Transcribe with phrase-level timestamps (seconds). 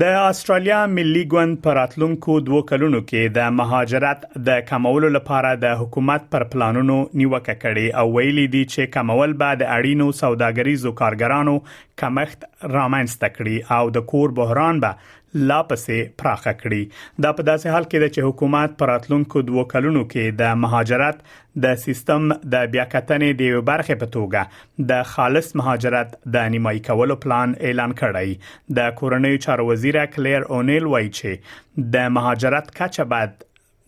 [0.00, 5.78] د استرالیا ملي ګوند پر اتلونکو دوه کلونو کې د مهاجرت د کمولو لپاره د
[5.82, 11.54] حکومت پر پلانونو نیوکه کړې او ویلي دي چې کمول به د اړینو سوداګریزو کارګرانو
[12.02, 17.74] کمښت رامنځته کړي او د کور بحران به لا پسې پراخه کړي دا په داسې
[17.74, 21.18] حال کې ده چې حکومت پراتلونکو دوه کلونو کې د مهاجرت
[21.64, 27.54] د سیستم د بیاکتنې د برخې په توګه د خالص مهاجرت د نیمای کولو پلان
[27.70, 33.36] اعلان کړی د کورنۍ چارو وزیر کلیر اونیل وایي چې د مهاجرت کچه بعد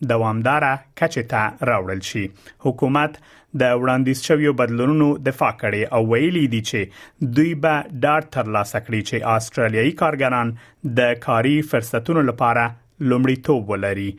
[0.09, 0.63] دوامدار
[1.01, 2.27] کچه ته راوړل شي
[2.67, 3.17] حکومت
[3.59, 9.01] د وړاندیز شویو بدلونونو دفاع کړې او ویلي دي چې دوی به ډاډ ترلاسه کړي
[9.09, 10.53] چې آسترالیایي کارګران
[11.01, 12.69] د کاري فرصتونو لپاره
[13.11, 14.09] لومړیتوب ولري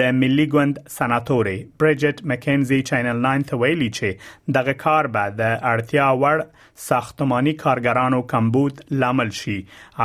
[0.00, 5.52] د ملي ګوند سناتوري برجټ مکنزي چینل 9 ته ویلي چې دغه کار به د
[5.72, 6.44] اړتیا وړ
[6.88, 9.58] ساختماني کارګرانو کمبود لامل شي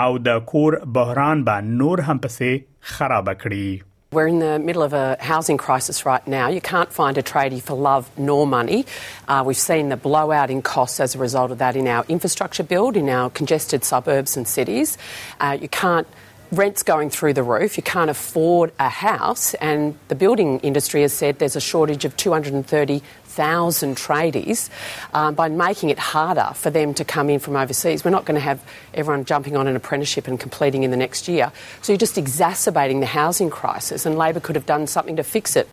[0.06, 3.68] او د کور بحران به نور هم پسې خراب کړي
[4.10, 6.48] We're in the middle of a housing crisis right now.
[6.48, 8.86] You can't find a tradie for love nor money.
[9.28, 12.64] Uh, we've seen the blowout in costs as a result of that in our infrastructure
[12.64, 14.98] build, in our congested suburbs and cities.
[15.42, 16.08] Uh, you can't
[16.52, 21.14] rent's going through the roof, you can't afford a house, and the building industry has
[21.14, 24.70] said there's a shortage of 230,000 tradies.
[25.14, 28.36] Um, by making it harder for them to come in from overseas, we're not going
[28.36, 28.64] to have
[28.94, 31.52] everyone jumping on an apprenticeship and completing in the next year.
[31.82, 35.56] So you're just exacerbating the housing crisis, and Labor could have done something to fix
[35.56, 35.68] it.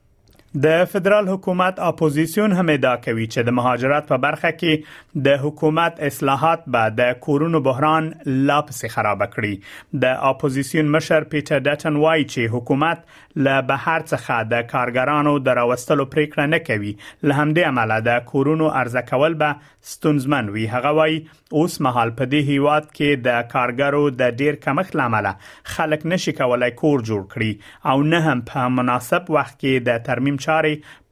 [0.63, 5.99] د فدرال حکومت اپوزيشن هم ادعا کوي چې د مهاجرت په برخه کې د حکومت
[6.09, 8.11] اصلاحات به د کورونو بحران
[8.51, 13.03] لا پسې خراب کړي د اپوزيشن مشر پیټر ډټن وایي چې حکومت
[13.47, 19.05] له بهر څخه د کارګرانو دراوستلو پریکړه نه کوي له همدې امله د کورونو ارزه
[19.11, 21.19] کول به ستونزمن وي هغه وایي
[21.63, 25.33] اوس مهال په دې هیواد کې د کارګرو د ډیر کمښت لامل
[25.77, 30.41] خلک نشي کولای کور جوړ کړي او نه هم په مناسب وخت کې د ترمیم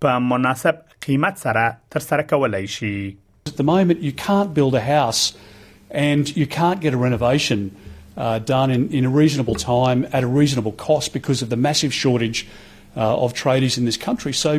[0.00, 0.74] په مناسب
[1.06, 3.16] قیمت سره ترسره کولای شي
[3.50, 5.22] At the moment you can't build a house
[6.08, 7.60] and you can't get a renovation
[8.24, 11.92] uh, done in, in a reasonable time at a reasonable cost because of the massive
[12.02, 12.38] shortage
[13.00, 14.32] uh, of tradies in this country.
[14.46, 14.50] So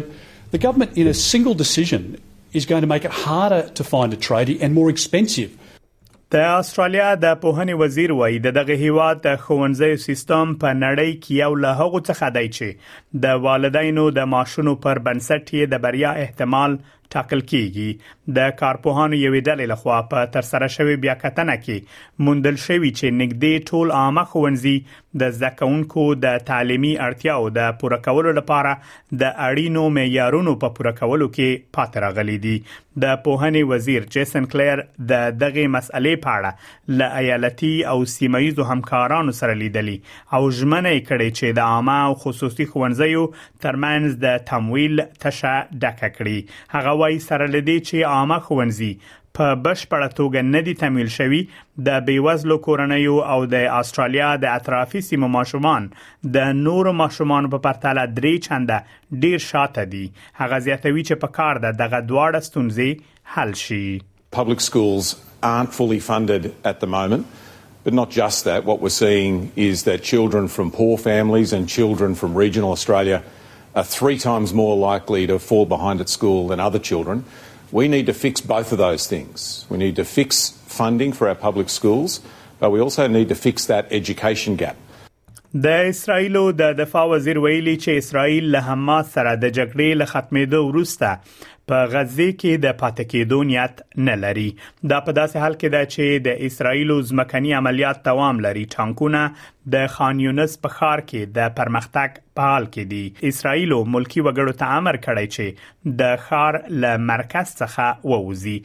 [0.55, 2.01] the government in a single decision
[2.57, 5.51] is going to make it harder to find a tradie and more expensive
[6.33, 11.33] د استرالیا د پوهنې وزیر وایي د دغه هیواد د خوندزیو سیستم په نړۍ کې
[11.43, 16.13] یو له هغو څخه دی چې د والدینو د ماشونو پر بنسټ یې د بریا
[16.23, 16.77] احتمال
[17.15, 17.89] ټاکل کیږي
[18.37, 23.95] د کارپوهانو یوې ډلې لخوا په ترسره شوی بیاکتنه کې موندل شوی چې نګدې ټول
[23.99, 24.75] عامه خوندزي
[25.21, 28.71] د زکونکو د تعلیمي اړتیاو د پوره کولو لپاره
[29.23, 32.55] د اړینو معیارونو په پوره کولو کې پاتره غلي دي
[33.03, 34.81] د پوهنې وزیر جیسن کلیر
[35.11, 39.93] د دغه مسئلې په اړه ل ایالتي او سیمایي همکارانو سره لیدلی
[40.37, 43.23] او ژمنه کړې چې د عامه او خصوصي خوندزیو
[43.65, 48.89] ترمنځ د تمویل تشه ډکه کړي هغه وايي سره لدې چې عامه خوندزي
[49.37, 51.37] په بشپړه توګه ندي تمویل شوی
[51.87, 55.87] د بیوزلو کورنیو او د استرالیا د اطرافي سیمو ماشومان
[56.37, 60.03] د نورو ماشومان په پرتله درې چنده ډیر شاته دي
[60.43, 63.85] هغه زیاتوي چې په کار ده دغه دواړه ستونزې حل شي
[64.41, 65.07] Public schools
[65.53, 67.25] aren't fully funded at the moment.
[67.87, 69.33] But not just that, what we're seeing
[69.65, 73.19] is that children from poor families and children from regional Australia
[73.75, 77.25] are three times more likely to fall behind at school than other children.
[77.71, 79.65] We need to fix both of those things.
[79.69, 80.49] We need to fix
[80.79, 82.21] funding for our public schools,
[82.59, 84.77] but we also need to fix that education gap.
[85.55, 90.61] د اسرایل د دفاع وزیر ویلي چې اسرایل له حماس سره د جګړې له ختمېدو
[90.69, 94.47] وروسته په غزه کې د پاتې کېدو نیت نه لري
[94.93, 99.21] دا په داسې حال کې ده چې د اسرایل ځمکني عملیات دوام لري ټانکونه
[99.71, 104.23] د خان یونس په خار کې د پرمختګ په حال کې دی اسرایل او ملکی
[104.25, 108.55] وګړو ته امر کړی چې د خار ل مرکز څخه ووزي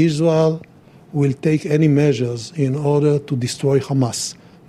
[0.06, 0.61] Israel
[1.23, 4.23] will take any measures in order to destroy Hamas.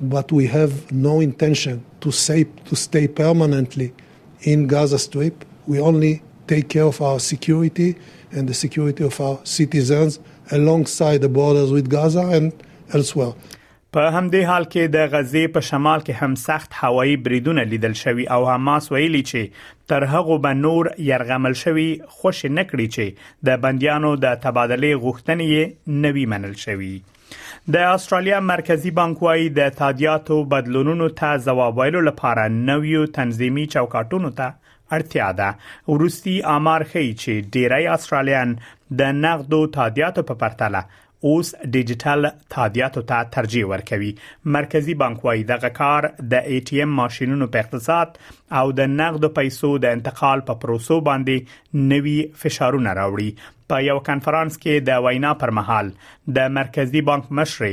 [0.10, 3.94] but we have no intention to stay, to stay permanently
[4.42, 5.46] in Gaza Strip.
[5.68, 7.96] We only take care of our security
[8.32, 10.20] and the security of our citizens
[10.52, 12.48] alongside the borders with Gaza and
[12.98, 13.34] elsewhere.
[13.96, 18.24] په همدې حال کې د غزې په شمال کې هم سخت هوایی بریدونه لیدل شوی
[18.36, 21.86] او حماس ویلي چې تر هغه به نور يرغمل شوی
[22.16, 26.92] خوش نکړي چې د بنديانو د تبادله غوښتنې نوي منل شوی
[27.72, 34.32] د استرالیا مرکزی بانک وايي د تادیاتو بدلونونو ته ځواب ویلو لپاره نویو تنظیمي چوکاټونو
[34.40, 38.52] ته اړتیا ده ورستي امر خي چې ډیری استرالیان
[39.04, 40.82] د نقدو تادیاتو په پرتله
[41.30, 44.12] اوس ډیجیټل تادیاتو ته ترجیح ورکوي
[44.60, 48.24] مرکزی بانک وايي دغه کار د ای ټی ایم ماشينونو په اقتصاد
[48.64, 53.34] او د نقدو پیسو د انتقال په پروسو باندې نوي فشارونه راوړي
[53.74, 55.88] په یو کانفرنس کې د وینا پر مهال
[56.38, 57.64] د مرکزی بانک مشر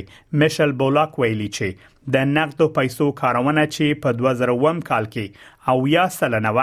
[0.42, 6.04] میشل بولاک ویلي چې د نقدو پیسو کارونه چې په 2000 کال کې او یا
[6.16, 6.54] سلنه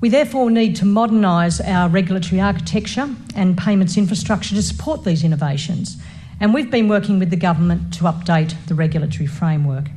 [0.00, 5.98] We therefore need to modernise our regulatory architecture and payments infrastructure to support these innovations.
[6.40, 9.88] And we've been working with the government to update the regulatory framework.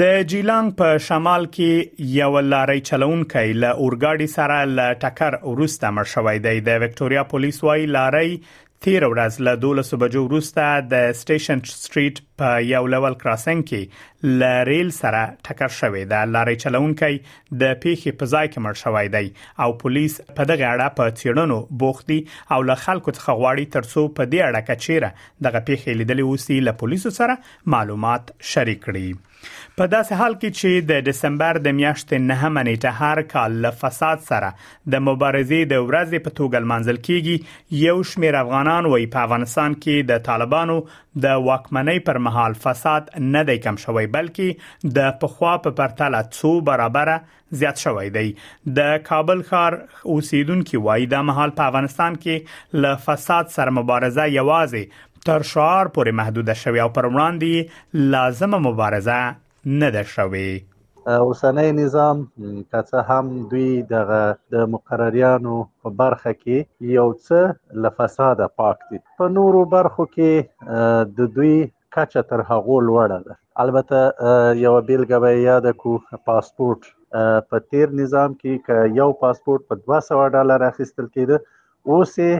[0.00, 6.06] د جیلان په شمال کې یو لارې چلونکې ل اورګاډي سره ل ټکر ورسته مړ
[6.12, 11.60] شوې ده د وکټوريا پولیس وايي لارې تیر ورځ له 12 بجو وروسته د سټیشن
[11.72, 17.12] سټریټ په یو لول کراسنګ کې ل ریل سره ټکر شوې ده لارې چلونکي
[17.64, 21.60] د پیښې په ځای کې مړ شوې دی او پولیس په دغه اړه په تیرونو
[21.84, 22.18] بوختي
[22.56, 25.10] او له خلکو څخه غواړي ترڅو په دې اړه کچېره
[25.48, 29.06] دغه پیښې لیدلې وسی له پولیسو سره معلومات شریک کړي
[29.46, 34.24] په داسې حال کې چې د دسمبر د میاشتې 9 نیټه هر کال له فساد
[34.30, 34.50] سره
[34.94, 40.10] د مبارزې د ورځې په توګه منځل کیږي یو شمېر افغانان وای په افغانستان کې
[40.12, 40.78] د طالبانو
[41.26, 46.54] د واکمنۍ پر مهال فساد نه دی کم شوی بلکې د پخوا په پرتله څو
[46.70, 47.12] برابر
[47.62, 48.26] زیات شوی دی
[48.78, 49.78] د کابل ښار
[50.14, 56.16] اوسیدونکو وای د مهال په افغانستان کې له فساد سره مبارزه یوازې تر شعار پورې
[56.20, 59.18] محدود شوی او پر وړاندې لازمه مبارزه
[59.82, 62.16] نه ده شوې اوسنۍ نظام
[62.72, 64.18] کڅه هم دوی دغه
[64.56, 65.54] د مقرریانو
[65.86, 70.76] په برخه کې یو څه لفساده پاک دي په نورو برخو کې
[71.22, 71.56] د دوی
[71.98, 74.02] کچه تر هغه لوړه ده البته
[74.62, 75.96] یو بیلګه به یاد کو
[76.30, 76.86] پاسپورت
[77.50, 81.44] په تیر نظام کې ک یو پاسپورت په 200 ډالر اخیستل کېده
[81.92, 82.32] اوس یې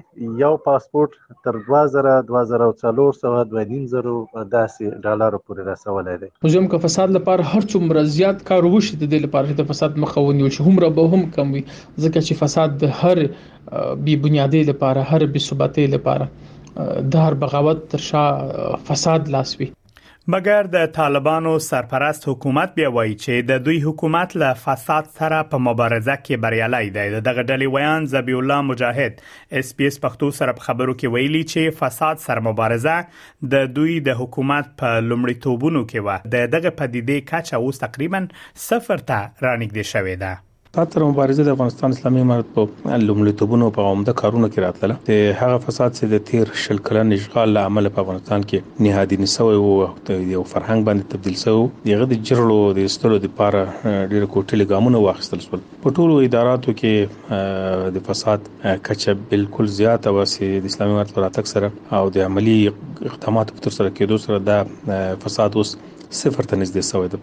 [0.43, 1.11] یو پاسپورټ
[1.47, 7.67] تر 2000 2400 2500 داسې ډالر پورې رسولای دی خو زم که فساد لپاره هر
[7.73, 11.63] څومره زیات کار وشي د لپاره د فساد مخاوني وشي همره به هم کم وي
[12.05, 13.25] ځکه چې فساد د هر
[14.09, 18.27] بي بنیادي لپاره هر بي ثباتي لپاره د هر بغاوت تر شا
[18.93, 19.69] فساد لاسوي
[20.33, 25.61] مګر د طالبانو سرپرست حکومت بیا وایي چې د دوی حکومت له فساد سره په
[25.65, 29.21] مبارزه کې بریالي دی دغه ډلې ویان زبی الله مجاهد
[29.61, 32.97] اس پی اس پښتو سره په خبرو کې ویلي چې فساد سره مبارزه
[33.57, 38.25] د دوی د حکومت په لومړیتوبونو کې و د دغه پدیدې کچه اوس تقریبا
[38.69, 40.35] صفر ته رانږدې شوې ده
[40.77, 45.37] دا تر مبارزه د افغانستان اسلامي امارت په لومړیتوبونو په عمده کارونو کې راتله چې
[45.43, 49.55] هغه فساد چې د تیر شل کلن اشغال له عمل په افغانستان کې نهادي نسوي
[49.59, 51.55] او یو فرهنګ باندې تبدل شو
[51.91, 56.75] دغه د جرلو د استلو د پاره ډېر کوټلي ګامونه واخیستل شول په ټولو اداراتو
[56.81, 58.49] کې د فساد
[58.89, 62.57] کچه بالکل زیاته واسي د اسلامي امارت راتګ سره او د عملی
[63.13, 67.23] اقداماتو په تر سره کېدو سره دا فساد اوس صفر ته نږدې شوی دی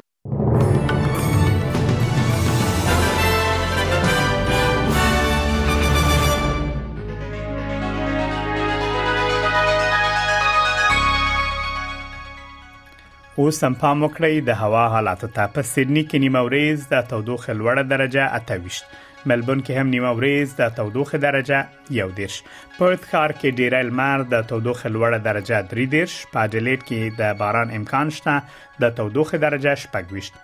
[13.42, 17.54] اوس هم پام وکړئ د هوا حالات ته په سیدنی کې نیمه ورځ د تودوخه
[17.62, 23.32] لوړه درجه اتويشت ملبون کې هم نیمه ورځ د تودوخه درجه یو دیرش پرت ښار
[23.40, 28.12] کې ډیر لمر د تودوخه لوړه درجه درې دیرش په اډلیټ کې د باران امکان
[28.18, 28.36] شته
[28.86, 30.38] د تودوخه درجه شپږويشت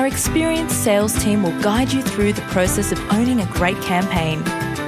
[0.00, 4.42] Our experienced sales team will guide you through the process of owning a great campaign